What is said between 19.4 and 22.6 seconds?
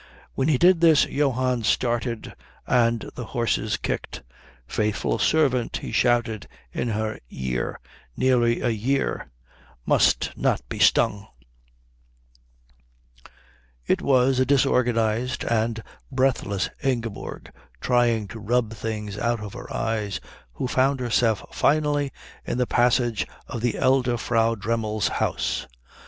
her eyes who found herself finally in